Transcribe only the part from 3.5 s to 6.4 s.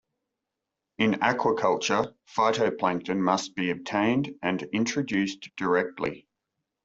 be obtained and introduced directly.